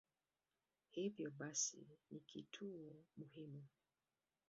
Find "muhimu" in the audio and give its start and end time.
3.17-3.63